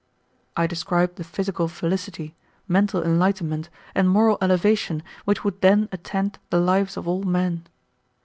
[0.57, 2.35] I described the physical felicity,
[2.67, 7.67] mental enlightenment, and moral elevation which would then attend the lives of all men.